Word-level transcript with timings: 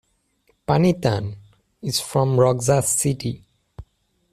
Panitan 0.67 1.35
is 1.83 1.99
from 1.99 2.39
Roxas 2.39 2.89
City. 2.89 3.43